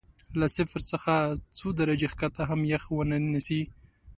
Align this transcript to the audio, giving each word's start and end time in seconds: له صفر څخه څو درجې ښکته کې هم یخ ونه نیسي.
له 0.39 0.47
صفر 0.55 0.81
څخه 0.91 1.13
څو 1.57 1.67
درجې 1.79 2.07
ښکته 2.13 2.29
کې 2.43 2.47
هم 2.49 2.59
یخ 2.73 2.83
ونه 2.91 3.17
نیسي. 3.33 3.61